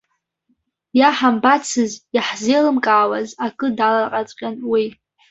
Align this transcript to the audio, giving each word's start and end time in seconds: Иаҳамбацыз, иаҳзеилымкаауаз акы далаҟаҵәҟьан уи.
Иаҳамбацыз, 0.99 1.91
иаҳзеилымкаауаз 2.15 3.29
акы 3.45 3.67
далаҟаҵәҟьан 3.77 4.55
уи. 4.71 4.85